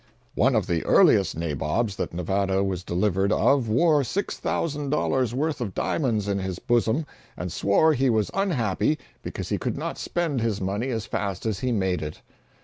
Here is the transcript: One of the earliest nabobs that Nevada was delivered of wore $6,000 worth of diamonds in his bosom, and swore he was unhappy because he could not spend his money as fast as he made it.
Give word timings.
One 0.33 0.55
of 0.55 0.65
the 0.65 0.83
earliest 0.83 1.37
nabobs 1.37 1.95
that 1.97 2.11
Nevada 2.11 2.63
was 2.63 2.83
delivered 2.83 3.31
of 3.31 3.69
wore 3.69 4.01
$6,000 4.01 5.33
worth 5.33 5.61
of 5.61 5.75
diamonds 5.75 6.27
in 6.27 6.39
his 6.39 6.57
bosom, 6.57 7.05
and 7.37 7.51
swore 7.51 7.93
he 7.93 8.09
was 8.09 8.31
unhappy 8.33 8.97
because 9.21 9.49
he 9.49 9.59
could 9.59 9.77
not 9.77 9.99
spend 9.99 10.41
his 10.41 10.59
money 10.59 10.89
as 10.89 11.05
fast 11.05 11.45
as 11.45 11.59
he 11.59 11.71
made 11.71 12.01
it. 12.01 12.19